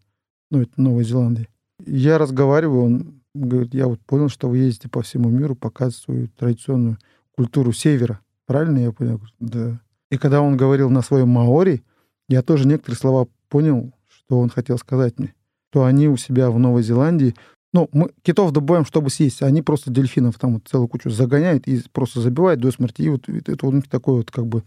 ну, 0.50 0.62
это 0.62 0.72
Новой 0.76 1.04
Зеландии. 1.04 1.48
Я 1.84 2.18
разговариваю, 2.18 2.82
он 2.82 3.22
говорит, 3.34 3.74
я 3.74 3.86
вот 3.86 4.00
понял, 4.00 4.28
что 4.28 4.48
вы 4.48 4.58
ездите 4.58 4.88
по 4.88 5.02
всему 5.02 5.28
миру 5.30 5.54
показывать 5.54 5.96
свою 5.96 6.28
традиционную 6.28 6.98
культуру 7.32 7.72
севера. 7.72 8.20
Правильно 8.46 8.78
я 8.78 8.92
понял? 8.92 9.20
Да. 9.38 9.80
И 10.10 10.16
когда 10.16 10.40
он 10.40 10.56
говорил 10.56 10.90
на 10.90 11.02
своем 11.02 11.28
маори, 11.28 11.82
я 12.28 12.42
тоже 12.42 12.66
некоторые 12.66 12.98
слова 12.98 13.28
понял, 13.48 13.92
что 14.08 14.38
он 14.40 14.48
хотел 14.48 14.78
сказать 14.78 15.18
мне. 15.18 15.34
То 15.70 15.84
они 15.84 16.08
у 16.08 16.16
себя 16.16 16.50
в 16.50 16.58
Новой 16.58 16.82
Зеландии 16.82 17.34
ну, 17.72 17.88
мы 17.92 18.10
китов 18.22 18.52
добываем, 18.52 18.84
чтобы 18.84 19.10
съесть, 19.10 19.42
а 19.42 19.46
они 19.46 19.60
просто 19.62 19.90
дельфинов 19.90 20.38
там 20.38 20.54
вот 20.54 20.68
целую 20.68 20.88
кучу 20.88 21.10
загоняют 21.10 21.68
и 21.68 21.82
просто 21.92 22.20
забивают 22.20 22.60
до 22.60 22.70
смерти. 22.70 23.02
И 23.02 23.08
вот 23.08 23.28
это 23.28 23.66
вот 23.66 23.88
такой 23.88 24.16
вот 24.16 24.30
как 24.30 24.46
бы 24.46 24.62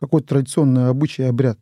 какой-то 0.00 0.28
традиционный 0.28 0.88
обычай, 0.88 1.22
обряд. 1.22 1.58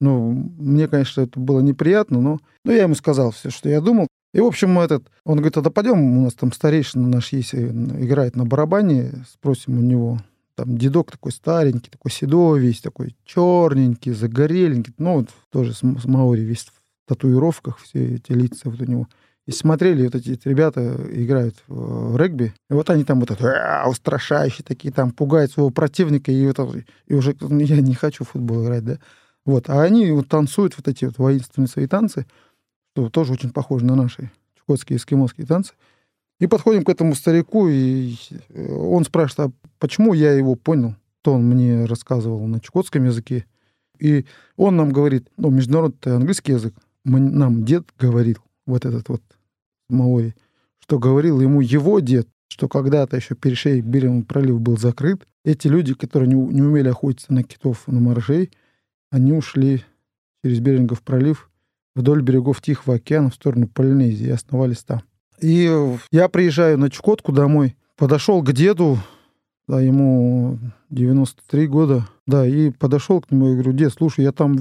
Ну, 0.00 0.30
мне, 0.58 0.88
конечно, 0.88 1.22
это 1.22 1.38
было 1.38 1.60
неприятно, 1.60 2.20
но, 2.20 2.38
но 2.64 2.72
я 2.72 2.84
ему 2.84 2.94
сказал 2.94 3.32
все, 3.32 3.50
что 3.50 3.68
я 3.68 3.80
думал. 3.80 4.06
И, 4.32 4.40
в 4.40 4.46
общем, 4.46 4.78
этот, 4.78 5.10
он 5.24 5.38
говорит, 5.38 5.56
а 5.56 5.62
да 5.62 5.70
пойдем, 5.70 6.18
у 6.18 6.24
нас 6.24 6.34
там 6.34 6.52
старейшина 6.52 7.08
наш 7.08 7.32
есть, 7.32 7.54
э, 7.54 7.66
играет 7.66 8.36
на 8.36 8.44
барабане, 8.44 9.24
спросим 9.32 9.78
у 9.78 9.82
него. 9.82 10.18
Там 10.58 10.76
дедок 10.76 11.12
такой 11.12 11.30
старенький, 11.30 11.88
такой 11.88 12.10
седой 12.10 12.58
весь, 12.58 12.80
такой 12.80 13.14
черненький, 13.24 14.10
загореленький. 14.10 14.92
Ну, 14.98 15.18
вот 15.18 15.28
тоже 15.52 15.72
с, 15.72 15.78
с 15.78 16.04
Маори 16.04 16.40
весь 16.40 16.64
в 16.64 17.08
татуировках, 17.08 17.78
все 17.78 18.16
эти 18.16 18.32
лица 18.32 18.68
вот 18.68 18.80
у 18.80 18.84
него. 18.84 19.08
И 19.46 19.52
смотрели, 19.52 20.04
вот 20.04 20.16
эти, 20.16 20.36
ребята 20.48 20.96
играют 21.12 21.54
в, 21.68 22.16
регби, 22.16 22.52
и 22.68 22.74
вот 22.74 22.90
они 22.90 23.04
там 23.04 23.20
вот 23.20 23.30
это, 23.30 23.84
устрашающие 23.86 24.64
такие, 24.66 24.92
там 24.92 25.12
пугают 25.12 25.52
своего 25.52 25.70
противника, 25.70 26.32
и, 26.32 26.44
вот, 26.44 26.58
и 27.06 27.14
уже 27.14 27.36
ну, 27.40 27.60
я 27.60 27.80
не 27.80 27.94
хочу 27.94 28.24
в 28.24 28.30
футбол 28.30 28.64
играть, 28.64 28.84
да. 28.84 28.98
Вот, 29.46 29.70
а 29.70 29.80
они 29.80 30.10
вот 30.10 30.26
танцуют 30.26 30.76
вот 30.76 30.88
эти 30.88 31.04
вот 31.04 31.18
воинственные 31.18 31.68
свои 31.68 31.86
танцы, 31.86 32.26
что 32.92 33.10
тоже 33.10 33.34
очень 33.34 33.50
похоже 33.50 33.84
на 33.84 33.94
наши 33.94 34.32
чукотские 34.58 34.96
эскимосские 34.96 35.46
танцы. 35.46 35.74
И 36.40 36.46
подходим 36.46 36.84
к 36.84 36.88
этому 36.88 37.14
старику, 37.14 37.68
и 37.68 38.14
э, 38.50 38.72
он 38.72 39.04
спрашивает, 39.04 39.50
а 39.50 39.68
почему 39.78 40.14
я 40.14 40.32
его 40.32 40.54
понял? 40.54 40.94
То 41.22 41.34
он 41.34 41.44
мне 41.44 41.84
рассказывал 41.84 42.46
на 42.46 42.60
чукотском 42.60 43.04
языке. 43.04 43.44
И 43.98 44.24
он 44.56 44.76
нам 44.76 44.92
говорит, 44.92 45.28
ну, 45.36 45.50
международный 45.50 46.14
английский 46.14 46.52
язык, 46.52 46.74
мы, 47.04 47.18
нам 47.18 47.64
дед 47.64 47.88
говорил, 47.98 48.38
вот 48.66 48.84
этот 48.84 49.08
вот 49.08 49.22
Маори, 49.88 50.34
что 50.78 50.98
говорил 50.98 51.40
ему 51.40 51.60
его 51.60 51.98
дед, 51.98 52.28
что 52.48 52.68
когда-то 52.68 53.16
еще 53.16 53.34
перешейк 53.34 53.84
Беринг 53.84 54.28
пролив 54.28 54.60
был 54.60 54.76
закрыт, 54.76 55.26
эти 55.44 55.66
люди, 55.66 55.94
которые 55.94 56.28
не, 56.28 56.34
не 56.34 56.62
умели 56.62 56.88
охотиться 56.88 57.32
на 57.32 57.42
китов, 57.42 57.88
на 57.88 58.00
моржей, 58.00 58.50
они 59.10 59.32
ушли 59.32 59.82
через 60.44 60.60
Берингов 60.60 61.02
пролив 61.02 61.50
вдоль 61.96 62.22
берегов 62.22 62.60
Тихого 62.60 62.96
океана 62.96 63.30
в 63.30 63.34
сторону 63.34 63.66
Полинезии 63.66 64.26
и 64.26 64.30
основались 64.30 64.84
там. 64.84 65.02
И 65.40 65.70
я 66.10 66.28
приезжаю 66.28 66.78
на 66.78 66.90
Чукотку 66.90 67.32
домой, 67.32 67.76
подошел 67.96 68.42
к 68.42 68.52
деду, 68.52 68.98
да, 69.66 69.80
ему 69.80 70.58
93 70.90 71.66
года, 71.66 72.08
да, 72.26 72.46
и 72.46 72.70
подошел 72.70 73.20
к 73.20 73.30
нему 73.30 73.50
и 73.50 73.54
говорю, 73.54 73.72
дед, 73.72 73.92
слушай, 73.92 74.24
я 74.24 74.32
там 74.32 74.56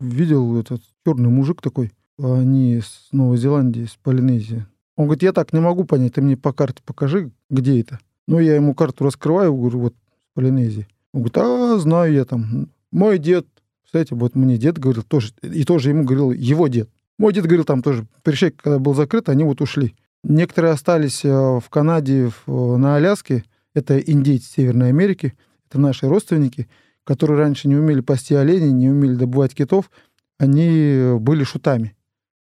видел 0.00 0.58
этот 0.58 0.82
черный 1.06 1.30
мужик 1.30 1.62
такой, 1.62 1.92
они 2.18 2.80
с 2.80 3.08
Новой 3.12 3.38
Зеландии, 3.38 3.84
с 3.84 3.96
Полинезии. 4.02 4.66
Он 4.96 5.06
говорит, 5.06 5.22
я 5.22 5.32
так 5.32 5.52
не 5.52 5.60
могу 5.60 5.84
понять, 5.84 6.14
ты 6.14 6.22
мне 6.22 6.36
по 6.36 6.52
карте 6.52 6.82
покажи, 6.84 7.30
где 7.48 7.80
это. 7.80 7.98
Ну, 8.26 8.38
я 8.38 8.54
ему 8.54 8.74
карту 8.74 9.04
раскрываю, 9.04 9.54
говорю, 9.54 9.78
вот, 9.78 9.94
Полинезии. 10.34 10.86
Он 11.12 11.22
говорит, 11.22 11.38
а, 11.38 11.78
знаю 11.78 12.12
я 12.12 12.24
там. 12.24 12.68
Мой 12.90 13.18
дед, 13.18 13.46
кстати, 13.84 14.12
вот 14.12 14.34
мне 14.34 14.58
дед 14.58 14.78
говорил 14.78 15.02
тоже, 15.02 15.32
и 15.42 15.64
тоже 15.64 15.90
ему 15.90 16.04
говорил 16.04 16.32
его 16.32 16.68
дед. 16.68 16.88
Мой 17.18 17.32
дед 17.32 17.44
говорил 17.44 17.64
там 17.64 17.82
тоже, 17.82 18.06
перешейк, 18.22 18.56
когда 18.56 18.78
был 18.78 18.94
закрыт, 18.94 19.28
они 19.28 19.44
вот 19.44 19.60
ушли. 19.60 19.94
Некоторые 20.24 20.72
остались 20.72 21.24
э, 21.24 21.30
в 21.30 21.68
Канаде, 21.68 22.30
на 22.46 22.96
Аляске. 22.96 23.44
Это 23.74 23.98
индейцы 23.98 24.52
Северной 24.52 24.88
Америки. 24.88 25.34
Это 25.68 25.80
наши 25.80 26.08
родственники, 26.08 26.68
которые 27.04 27.38
раньше 27.38 27.68
не 27.68 27.76
умели 27.76 28.00
пасти 28.00 28.34
оленей, 28.34 28.70
не 28.70 28.90
умели 28.90 29.14
добывать 29.14 29.54
китов. 29.54 29.90
Они 30.38 31.16
были 31.18 31.44
шутами 31.44 31.96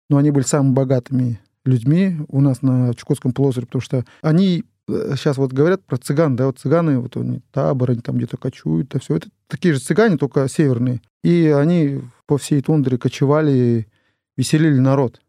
но 0.09 0.19
они 0.19 0.31
были 0.31 0.45
самыми 0.45 0.75
богатыми 0.75 1.41
людьми 1.65 2.19
у 2.29 2.41
нас 2.41 2.63
на 2.63 2.95
Чукотском 2.95 3.33
полуострове, 3.33 3.67
потому 3.67 3.83
что 3.83 4.05
они 4.21 4.65
сейчас 4.87 5.39
э, 5.39 5.41
вот 5.41 5.53
говорят 5.53 5.85
про 5.85 5.97
цыган, 5.97 6.37
да, 6.37 6.47
вот 6.47 6.59
цыганы, 6.59 6.99
вот 6.99 7.17
они 7.17 7.41
табор, 7.53 7.91
они 7.91 8.01
там 8.01 8.17
где-то 8.17 8.37
кочуют, 8.37 8.91
да, 8.91 8.99
все 8.99 9.17
это 9.17 9.29
такие 9.49 9.73
же 9.73 9.81
цыгане, 9.81 10.19
только 10.19 10.47
северные. 10.49 11.01
И 11.23 11.47
они 11.47 12.03
по 12.27 12.37
всей 12.37 12.61
тундре 12.61 12.99
кочевали, 12.99 13.89
веселили 14.37 14.79
народ. 14.79 15.23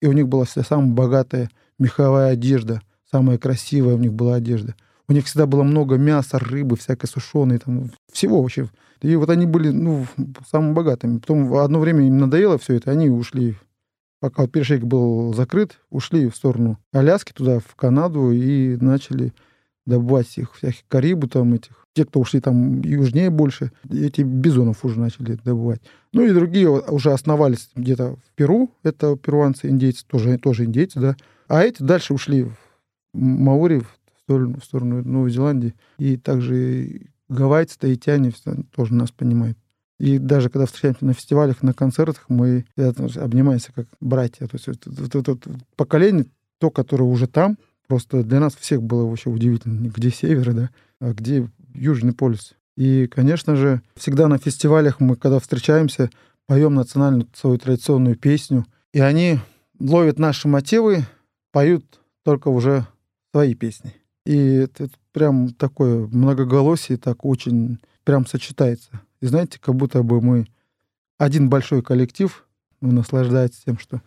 И 0.00 0.06
у 0.06 0.12
них 0.12 0.28
была 0.28 0.44
вся 0.44 0.62
самая 0.62 0.92
богатая 0.92 1.50
меховая 1.80 2.30
одежда, 2.30 2.80
самая 3.10 3.38
красивая 3.38 3.96
у 3.96 3.98
них 3.98 4.12
была 4.12 4.36
одежда. 4.36 4.76
У 5.08 5.12
них 5.12 5.24
всегда 5.26 5.46
было 5.46 5.64
много 5.64 5.96
мяса, 5.96 6.38
рыбы, 6.38 6.76
всякой 6.76 7.06
сушеной, 7.06 7.58
там, 7.58 7.90
всего 8.12 8.40
вообще. 8.40 8.68
И 9.02 9.16
вот 9.16 9.28
они 9.28 9.46
были, 9.46 9.70
ну, 9.70 10.06
самыми 10.48 10.74
богатыми. 10.74 11.18
Потом 11.18 11.48
в 11.48 11.56
одно 11.56 11.80
время 11.80 12.06
им 12.06 12.18
надоело 12.18 12.58
все 12.58 12.74
это, 12.74 12.92
они 12.92 13.08
ушли 13.08 13.56
пока 14.20 14.42
вот 14.42 14.52
перешейк 14.52 14.84
был 14.84 15.34
закрыт, 15.34 15.78
ушли 15.90 16.28
в 16.28 16.36
сторону 16.36 16.78
Аляски, 16.92 17.32
туда, 17.32 17.58
в 17.58 17.74
Канаду, 17.74 18.30
и 18.30 18.76
начали 18.76 19.32
добывать 19.86 20.36
их 20.36 20.54
всяких 20.54 20.86
карибу 20.88 21.26
там 21.26 21.54
этих. 21.54 21.86
Те, 21.94 22.04
кто 22.04 22.20
ушли 22.20 22.40
там 22.40 22.82
южнее 22.82 23.30
больше, 23.30 23.72
эти 23.90 24.20
бизонов 24.20 24.84
уже 24.84 25.00
начали 25.00 25.38
добывать. 25.42 25.80
Ну 26.12 26.24
и 26.24 26.32
другие 26.32 26.68
уже 26.68 27.12
основались 27.12 27.70
где-то 27.74 28.14
в 28.14 28.36
Перу, 28.36 28.70
это 28.84 29.16
перуанцы, 29.16 29.68
индейцы, 29.68 30.04
тоже, 30.06 30.38
тоже 30.38 30.66
индейцы, 30.66 31.00
да. 31.00 31.16
А 31.50 31.64
эти 31.64 31.82
дальше 31.82 32.14
ушли 32.14 32.44
в 32.44 32.54
Маори, 33.12 33.80
в 33.80 34.20
сторону, 34.22 34.60
в 34.60 34.64
сторону 34.64 35.02
Новой 35.02 35.32
Зеландии. 35.32 35.74
И 35.98 36.16
также 36.16 37.08
гавайцы, 37.28 37.76
таитяне 37.76 38.32
тоже 38.72 38.94
нас 38.94 39.10
понимают. 39.10 39.58
И 39.98 40.18
даже 40.18 40.48
когда 40.48 40.66
встречаемся 40.66 41.04
на 41.04 41.12
фестивалях, 41.12 41.64
на 41.64 41.74
концертах, 41.74 42.26
мы 42.28 42.66
обнимаемся 42.76 43.72
как 43.74 43.88
братья. 44.00 44.46
То 44.46 44.54
есть 44.54 44.68
вот, 44.68 44.86
вот, 44.86 45.26
вот, 45.26 45.48
поколение, 45.74 46.26
то, 46.60 46.70
которое 46.70 47.02
уже 47.04 47.26
там, 47.26 47.58
просто 47.88 48.22
для 48.22 48.38
нас 48.38 48.54
всех 48.54 48.80
было 48.80 49.04
вообще 49.04 49.28
удивительно, 49.28 49.88
где 49.88 50.10
север, 50.12 50.54
да, 50.54 50.70
а 51.00 51.12
где 51.12 51.48
Южный 51.74 52.12
полюс. 52.12 52.54
И, 52.76 53.08
конечно 53.08 53.56
же, 53.56 53.82
всегда 53.96 54.28
на 54.28 54.38
фестивалях 54.38 55.00
мы, 55.00 55.16
когда 55.16 55.40
встречаемся, 55.40 56.10
поем 56.46 56.76
национальную 56.76 57.26
свою 57.34 57.58
традиционную 57.58 58.14
песню, 58.14 58.66
и 58.92 59.00
они 59.00 59.40
ловят 59.80 60.20
наши 60.20 60.46
мотивы, 60.46 61.06
поют 61.52 62.00
только 62.24 62.48
уже 62.48 62.86
свои 63.32 63.54
песни. 63.54 63.94
И 64.24 64.36
это, 64.36 64.88
прям 65.12 65.50
такое 65.50 66.06
многоголосие, 66.06 66.98
так 66.98 67.24
очень 67.24 67.78
прям 68.04 68.26
сочетается. 68.26 69.00
И 69.20 69.26
знаете, 69.26 69.58
как 69.60 69.74
будто 69.74 70.02
бы 70.02 70.20
мы 70.20 70.46
один 71.18 71.48
большой 71.48 71.82
коллектив, 71.82 72.46
мы 72.80 72.92
наслаждаемся 72.92 73.64
тем, 73.64 73.78
что 73.78 74.02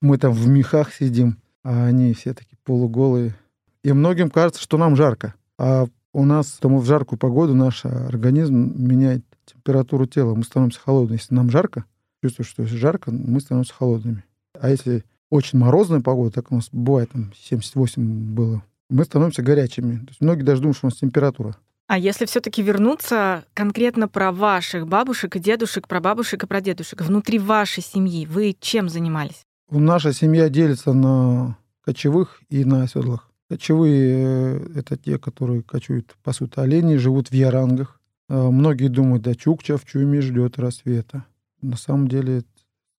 мы 0.00 0.18
там 0.18 0.32
в 0.32 0.48
мехах 0.48 0.92
сидим, 0.92 1.38
а 1.62 1.86
они 1.86 2.12
все 2.14 2.34
такие 2.34 2.58
полуголые. 2.64 3.34
И 3.82 3.92
многим 3.92 4.30
кажется, 4.30 4.60
что 4.60 4.78
нам 4.78 4.96
жарко. 4.96 5.34
А 5.58 5.86
у 6.12 6.24
нас, 6.24 6.58
тому 6.60 6.78
в 6.78 6.86
жаркую 6.86 7.18
погоду 7.18 7.54
наш 7.54 7.84
организм 7.84 8.72
меняет 8.76 9.24
температуру 9.44 10.06
тела. 10.06 10.34
Мы 10.34 10.42
становимся 10.44 10.80
холодными. 10.80 11.18
Если 11.18 11.34
нам 11.34 11.50
жарко, 11.50 11.84
чувствуешь, 12.22 12.48
что 12.48 12.66
жарко, 12.66 13.10
мы 13.10 13.40
становимся 13.40 13.74
холодными. 13.74 14.24
А 14.58 14.70
если 14.70 15.04
очень 15.30 15.58
морозная 15.58 16.00
погода, 16.00 16.30
так 16.30 16.52
у 16.52 16.56
нас 16.56 16.68
бывает, 16.72 17.10
там 17.10 17.32
78 17.36 18.34
было, 18.34 18.62
мы 18.88 19.04
становимся 19.04 19.42
горячими. 19.42 19.98
То 19.98 20.08
есть 20.08 20.20
многие 20.20 20.42
даже 20.42 20.60
думают, 20.60 20.76
что 20.76 20.86
у 20.86 20.90
нас 20.90 20.98
температура. 20.98 21.56
А 21.88 21.98
если 21.98 22.26
все-таки 22.26 22.62
вернуться 22.62 23.44
конкретно 23.54 24.08
про 24.08 24.32
ваших 24.32 24.88
бабушек 24.88 25.36
и 25.36 25.38
дедушек, 25.38 25.86
про 25.86 26.00
бабушек 26.00 26.42
и 26.42 26.46
про 26.46 26.60
дедушек, 26.60 27.02
внутри 27.02 27.38
вашей 27.38 27.82
семьи 27.82 28.26
вы 28.26 28.56
чем 28.58 28.88
занимались? 28.88 29.42
Наша 29.70 30.12
семья 30.12 30.48
делится 30.48 30.92
на 30.92 31.56
кочевых 31.84 32.40
и 32.48 32.64
на 32.64 32.82
оседлых. 32.82 33.30
Кочевые— 33.48 34.60
это 34.74 34.96
те, 34.96 35.18
которые 35.18 35.62
кочуют, 35.62 36.16
пасут 36.24 36.58
оленей, 36.58 36.96
живут 36.96 37.28
в 37.28 37.34
ярангах. 37.34 38.00
А 38.28 38.50
многие 38.50 38.88
думают, 38.88 39.22
да 39.22 39.36
Чукча 39.36 39.76
в 39.76 39.84
Чуме 39.84 40.20
ждет 40.20 40.58
рассвета. 40.58 41.24
На 41.62 41.76
самом 41.76 42.08
деле 42.08 42.38
это 42.38 42.48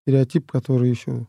стереотип, 0.03 0.49
который 0.49 0.89
еще 0.89 1.27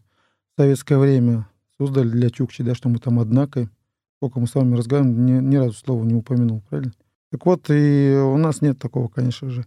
советское 0.59 0.99
время 0.99 1.49
создали 1.79 2.09
для 2.09 2.31
Чукчи, 2.31 2.65
да, 2.65 2.75
что 2.75 2.89
мы 2.89 2.99
там 2.99 3.21
однако. 3.21 3.71
Сколько 4.17 4.41
мы 4.41 4.49
с 4.49 4.55
вами 4.57 4.75
разговариваем, 4.75 5.25
ни, 5.25 5.33
ни 5.41 5.57
разу 5.57 5.75
слова 5.75 6.05
не 6.05 6.15
упомянул, 6.15 6.63
правильно? 6.69 6.93
Так 7.31 7.47
вот, 7.47 7.67
и 7.71 8.21
у 8.21 8.37
нас 8.37 8.61
нет 8.61 8.77
такого, 8.77 9.07
конечно 9.07 9.51
же. 9.51 9.65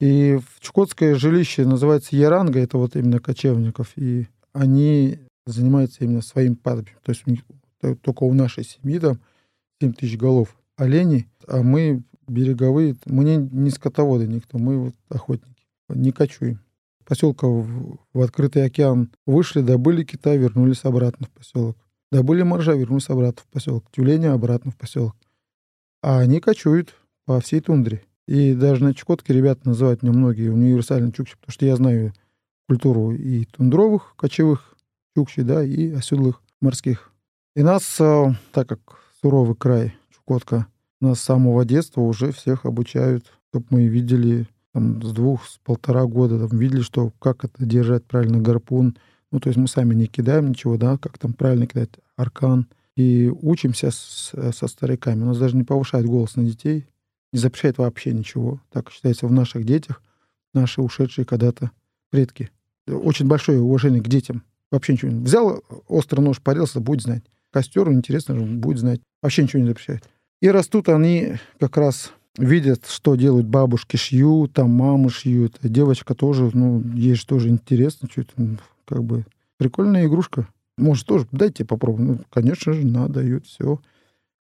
И 0.00 0.36
в 0.36 0.60
чукотское 0.60 1.14
жилище 1.14 1.64
называется 1.64 2.16
Яранга, 2.16 2.58
это 2.58 2.78
вот 2.78 2.96
именно 2.96 3.20
кочевников, 3.20 3.92
и 3.94 4.26
они 4.52 5.20
занимаются 5.46 6.02
именно 6.02 6.22
своим 6.22 6.56
пастбищем. 6.56 6.98
То 7.04 7.10
есть 7.12 7.22
у 7.26 7.30
них, 7.30 7.42
только 8.00 8.24
у 8.24 8.34
нашей 8.34 8.64
семьи 8.64 8.98
там 8.98 9.20
7 9.80 9.92
тысяч 9.92 10.18
голов 10.18 10.56
оленей, 10.76 11.28
а 11.46 11.62
мы 11.62 12.02
береговые, 12.26 12.96
мы 13.06 13.22
не, 13.22 13.36
не 13.36 13.70
скотоводы 13.70 14.26
никто, 14.26 14.58
мы 14.58 14.78
вот 14.78 14.94
охотники, 15.08 15.62
не 15.90 16.10
кочуем. 16.10 16.58
Поселка 17.06 17.46
в, 17.46 17.98
в 18.12 18.20
открытый 18.20 18.64
океан 18.64 19.10
вышли, 19.26 19.60
добыли 19.60 20.04
кита, 20.04 20.34
вернулись 20.34 20.84
обратно 20.84 21.26
в 21.26 21.30
поселок. 21.30 21.76
Добыли 22.10 22.42
моржа, 22.42 22.72
вернулись 22.74 23.08
обратно 23.08 23.42
в 23.42 23.52
поселок. 23.52 23.84
Тюленя 23.90 24.32
обратно 24.32 24.70
в 24.70 24.76
поселок. 24.76 25.16
А 26.02 26.18
они 26.18 26.40
кочуют 26.40 26.94
по 27.26 27.40
всей 27.40 27.60
тундре. 27.60 28.02
И 28.26 28.54
даже 28.54 28.84
на 28.84 28.94
Чукотке 28.94 29.34
ребята 29.34 29.68
называют 29.68 30.02
меня 30.02 30.12
многие 30.12 30.48
универсальные 30.48 31.12
чукчи, 31.12 31.36
потому 31.36 31.52
что 31.52 31.66
я 31.66 31.76
знаю 31.76 32.12
культуру 32.66 33.12
и 33.12 33.44
тундровых 33.44 34.14
кочевых 34.16 34.76
чукчи, 35.14 35.42
да, 35.42 35.62
и 35.62 35.90
оседлых 35.90 36.42
морских. 36.60 37.12
И 37.54 37.62
нас, 37.62 38.00
а, 38.00 38.34
так 38.52 38.68
как 38.68 38.80
суровый 39.20 39.56
край 39.56 39.94
Чукотка, 40.10 40.66
нас 41.00 41.20
с 41.20 41.24
самого 41.24 41.64
детства 41.64 42.00
уже 42.00 42.32
всех 42.32 42.64
обучают, 42.64 43.26
чтобы 43.48 43.66
мы 43.70 43.86
видели 43.86 44.48
там, 44.74 45.00
с 45.02 45.12
двух, 45.12 45.46
с 45.46 45.58
полтора 45.64 46.04
года, 46.04 46.46
там, 46.46 46.58
видели, 46.58 46.82
что 46.82 47.12
как 47.20 47.44
это 47.44 47.64
держать 47.64 48.04
правильно 48.04 48.40
гарпун. 48.40 48.96
Ну, 49.30 49.40
то 49.40 49.48
есть 49.48 49.56
мы 49.56 49.68
сами 49.68 49.94
не 49.94 50.06
кидаем 50.06 50.50
ничего, 50.50 50.76
да, 50.76 50.98
как 50.98 51.16
там 51.16 51.32
правильно 51.32 51.66
кидать 51.66 51.90
аркан. 52.16 52.66
И 52.96 53.32
учимся 53.42 53.90
с, 53.90 54.32
со 54.52 54.66
стариками. 54.66 55.22
У 55.22 55.26
нас 55.26 55.38
даже 55.38 55.56
не 55.56 55.64
повышает 55.64 56.06
голос 56.06 56.36
на 56.36 56.44
детей, 56.44 56.86
не 57.32 57.38
запрещает 57.38 57.78
вообще 57.78 58.12
ничего. 58.12 58.60
Так 58.70 58.90
считается 58.90 59.26
в 59.26 59.32
наших 59.32 59.64
детях, 59.64 60.02
наши 60.52 60.82
ушедшие 60.82 61.24
когда-то 61.24 61.70
предки. 62.10 62.50
Очень 62.86 63.26
большое 63.26 63.60
уважение 63.60 64.02
к 64.02 64.08
детям. 64.08 64.42
Вообще 64.70 64.92
ничего 64.94 65.12
не... 65.12 65.24
Взял 65.24 65.62
острый 65.88 66.20
нож, 66.20 66.40
порезался, 66.40 66.80
будет 66.80 67.02
знать. 67.02 67.24
Костер, 67.52 67.90
интересно, 67.92 68.34
будет 68.34 68.78
знать. 68.78 69.00
Вообще 69.22 69.44
ничего 69.44 69.62
не 69.62 69.68
запрещает. 69.68 70.08
И 70.40 70.48
растут 70.48 70.88
они 70.88 71.36
как 71.58 71.76
раз 71.76 72.12
видят, 72.38 72.86
что 72.86 73.14
делают 73.14 73.46
бабушки, 73.46 73.96
шьют, 73.96 74.52
там 74.52 74.70
мамы 74.70 75.10
шьют. 75.10 75.58
А 75.62 75.68
девочка 75.68 76.14
тоже, 76.14 76.50
ну, 76.52 76.82
ей 76.94 77.14
же 77.14 77.26
тоже 77.26 77.48
интересно, 77.48 78.08
что 78.10 78.22
это, 78.22 78.32
как 78.84 79.04
бы, 79.04 79.24
прикольная 79.56 80.06
игрушка. 80.06 80.48
Может, 80.76 81.06
тоже 81.06 81.26
дайте 81.30 81.64
попробовать. 81.64 82.08
Ну, 82.08 82.24
конечно 82.30 82.72
же, 82.72 82.86
надо, 82.86 83.14
дают 83.14 83.46
все. 83.46 83.80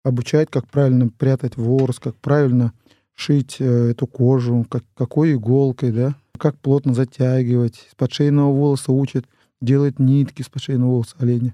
Обучает, 0.03 0.49
как 0.49 0.67
правильно 0.67 1.09
прятать 1.09 1.57
ворс, 1.57 1.99
как 1.99 2.15
правильно 2.15 2.73
шить 3.13 3.57
э, 3.59 3.91
эту 3.91 4.07
кожу, 4.07 4.65
как, 4.69 4.83
какой 4.95 5.33
иголкой, 5.33 5.91
да, 5.91 6.15
как 6.37 6.57
плотно 6.57 6.93
затягивать. 6.93 7.87
С 7.91 7.95
подшейного 7.95 8.51
волоса 8.51 8.91
учат 8.91 9.25
делать 9.61 9.99
нитки 9.99 10.41
с 10.41 10.49
подшейного 10.49 10.89
волоса 10.89 11.15
оленя. 11.19 11.53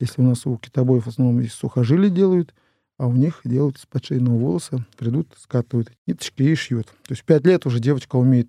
Если 0.00 0.20
у 0.20 0.24
нас 0.24 0.46
у 0.46 0.56
китобоев 0.58 1.04
в 1.04 1.08
основном 1.08 1.40
из 1.40 1.54
сухожилий 1.54 2.10
делают, 2.10 2.54
а 2.98 3.06
у 3.06 3.14
них 3.14 3.40
делают 3.44 3.78
с 3.78 3.86
подшейного 3.86 4.36
волоса, 4.36 4.84
придут, 4.96 5.28
скатывают 5.38 5.90
ниточки 6.06 6.42
и 6.42 6.54
шьют. 6.54 6.86
То 6.86 7.12
есть 7.12 7.24
пять 7.24 7.46
лет 7.46 7.64
уже 7.64 7.78
девочка 7.78 8.16
умеет 8.16 8.48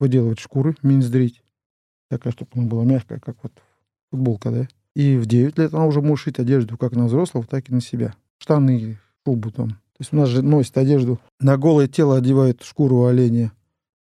выделывать 0.00 0.40
шкуры, 0.40 0.74
минздрить. 0.82 1.42
Такая, 2.08 2.32
чтобы 2.32 2.50
она 2.54 2.66
была 2.66 2.84
мягкая, 2.84 3.20
как 3.20 3.36
вот 3.42 3.52
футболка, 4.10 4.50
да. 4.50 4.68
И 4.94 5.16
в 5.16 5.26
9 5.26 5.58
лет 5.58 5.72
она 5.72 5.86
уже 5.86 6.00
может 6.00 6.24
шить 6.24 6.38
одежду 6.38 6.76
как 6.76 6.92
на 6.92 7.06
взрослого, 7.06 7.46
так 7.46 7.68
и 7.68 7.74
на 7.74 7.80
себя. 7.80 8.14
Штаны, 8.38 8.98
шубу 9.24 9.50
там. 9.50 9.68
То 9.70 10.00
есть 10.00 10.12
у 10.12 10.16
нас 10.16 10.28
же 10.28 10.42
носит 10.42 10.76
одежду. 10.76 11.20
На 11.38 11.56
голое 11.56 11.86
тело 11.86 12.16
одевают 12.16 12.62
шкуру 12.62 13.04
оленя 13.04 13.52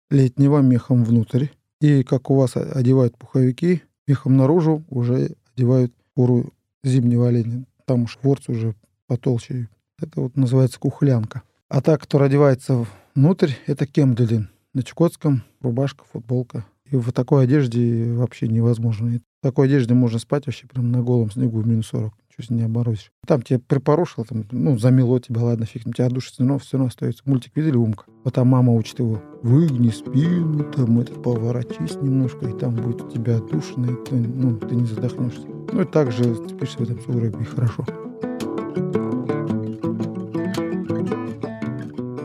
летнего 0.09 0.59
мехом 0.59 1.03
внутрь. 1.03 1.47
И 1.81 2.03
как 2.03 2.29
у 2.29 2.35
вас 2.35 2.55
одевают 2.55 3.17
пуховики, 3.17 3.83
мехом 4.07 4.37
наружу 4.37 4.83
уже 4.89 5.35
одевают 5.55 5.93
шкуру 6.11 6.53
зимнего 6.83 7.27
оленя. 7.27 7.65
Там 7.85 8.03
уж 8.03 8.17
ворс 8.21 8.47
уже 8.47 8.75
потолще. 9.07 9.69
Это 9.99 10.21
вот 10.21 10.35
называется 10.35 10.77
кухлянка. 10.79 11.41
А 11.69 11.81
та, 11.81 11.97
кто 11.97 12.21
одевается 12.21 12.85
внутрь, 13.15 13.53
это 13.65 13.87
кемделин. 13.87 14.49
На 14.75 14.83
чукотском 14.83 15.43
рубашка, 15.59 16.03
футболка. 16.11 16.65
И 16.85 16.95
в 16.95 17.11
такой 17.11 17.45
одежде 17.45 18.13
вообще 18.13 18.47
невозможно. 18.47 19.19
В 19.41 19.43
такой 19.43 19.65
одежде 19.65 19.95
можно 19.95 20.19
спать 20.19 20.45
вообще 20.45 20.67
прям 20.67 20.91
на 20.91 21.01
голом 21.01 21.31
снегу 21.31 21.61
в 21.61 21.67
минус 21.67 21.87
40. 21.87 22.13
Чуть 22.37 22.51
не 22.51 22.61
обморозишь. 22.61 23.11
Там 23.25 23.41
тебе 23.41 23.57
припорошило, 23.57 24.23
там, 24.23 24.45
ну, 24.51 24.77
замело 24.77 25.19
тебя, 25.19 25.41
ладно, 25.41 25.65
фиг, 25.65 25.83
тебя 25.85 26.07
душит, 26.09 26.35
но 26.37 26.59
все 26.59 26.77
равно 26.77 26.89
остается. 26.89 27.23
Мультик 27.25 27.55
видели, 27.55 27.77
Умка? 27.77 28.05
Вот 28.23 28.35
там 28.35 28.49
мама 28.49 28.73
учит 28.73 28.99
его. 28.99 29.19
Выгни 29.41 29.89
спину, 29.89 30.63
там, 30.71 30.99
этот, 30.99 31.23
поворотись 31.23 31.95
немножко, 31.95 32.47
и 32.47 32.53
там 32.53 32.75
будет 32.75 33.01
у 33.01 33.09
тебя 33.09 33.37
отдушина, 33.37 33.87
и 33.87 34.05
ты, 34.05 34.15
ну, 34.15 34.55
ты 34.59 34.75
не 34.75 34.85
задохнешься. 34.85 35.47
Ну, 35.73 35.81
и 35.81 35.85
так 35.85 36.11
же 36.11 36.35
спишь 36.47 36.75
в 36.75 36.81
этом 36.81 37.01
сугробе, 37.01 37.41
и 37.41 37.43
хорошо. 37.43 37.83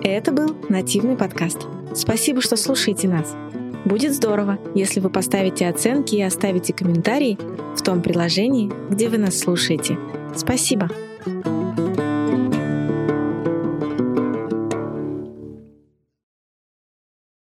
Это 0.05 0.33
был 0.33 0.57
нативный 0.69 1.17
подкаст. 1.17 1.69
Спасибо, 1.95 2.41
что 2.41 2.57
слушаете 2.57 3.09
нас. 3.09 3.37
Будет 3.85 4.15
здорово, 4.15 4.59
если 4.75 4.99
вы 4.99 5.11
поставите 5.11 5.69
оценки 5.69 6.17
и 6.17 6.23
оставите 6.23 6.73
комментарии 6.73 7.38
в 7.77 7.83
том 7.83 8.03
приложении, 8.03 8.71
где 8.91 9.09
вы 9.09 9.19
нас 9.19 9.38
слушаете. 9.38 9.97
Спасибо. 10.35 10.88